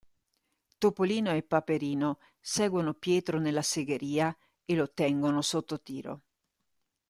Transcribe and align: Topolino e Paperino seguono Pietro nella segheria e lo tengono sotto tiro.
Topolino 0.79 1.31
e 1.31 1.43
Paperino 1.43 2.17
seguono 2.39 2.95
Pietro 2.95 3.37
nella 3.39 3.61
segheria 3.61 4.35
e 4.65 4.73
lo 4.73 4.89
tengono 4.91 5.43
sotto 5.43 5.79
tiro. 5.79 6.21